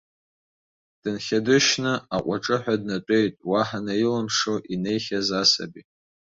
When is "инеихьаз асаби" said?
4.73-5.83